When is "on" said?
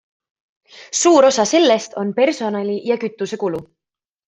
2.05-2.15